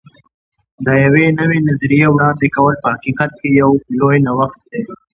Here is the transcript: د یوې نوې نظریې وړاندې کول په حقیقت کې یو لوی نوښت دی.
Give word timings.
د 0.85 0.87
یوې 1.05 1.25
نوې 1.39 1.59
نظریې 1.69 2.07
وړاندې 2.09 2.47
کول 2.55 2.75
په 2.83 2.87
حقیقت 2.93 3.31
کې 3.39 3.49
یو 3.61 3.69
لوی 3.99 4.17
نوښت 4.25 4.61
دی. 4.71 4.81